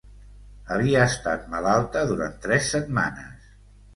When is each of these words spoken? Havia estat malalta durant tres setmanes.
Havia 0.75 1.03
estat 1.09 1.43
malalta 1.51 2.03
durant 2.11 2.33
tres 2.47 2.73
setmanes. 2.77 3.53